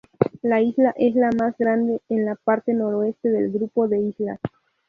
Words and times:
La 0.41 0.59
isla, 0.59 0.95
es 0.97 1.13
la 1.13 1.29
más 1.37 1.55
grande 1.59 2.01
en 2.09 2.25
la 2.25 2.33
parte 2.33 2.73
noroeste 2.73 3.29
del 3.29 3.51
grupo 3.51 3.87
de 3.87 3.99
islas. 3.99 4.39